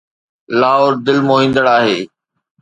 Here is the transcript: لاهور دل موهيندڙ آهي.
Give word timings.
لاهور 0.59 0.93
دل 1.05 1.17
موهيندڙ 1.27 1.65
آهي. 1.77 1.99